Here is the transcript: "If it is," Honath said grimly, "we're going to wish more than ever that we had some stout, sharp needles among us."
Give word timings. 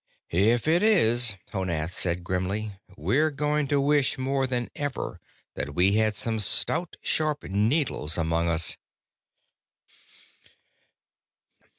"If 0.31 0.67
it 0.67 0.81
is," 0.81 1.35
Honath 1.53 1.93
said 1.93 2.23
grimly, 2.23 2.75
"we're 2.97 3.29
going 3.29 3.67
to 3.67 3.79
wish 3.79 4.17
more 4.17 4.47
than 4.47 4.71
ever 4.75 5.19
that 5.53 5.75
we 5.75 5.91
had 5.91 6.15
some 6.15 6.39
stout, 6.39 6.95
sharp 7.03 7.43
needles 7.43 8.17
among 8.17 8.49
us." 8.49 8.77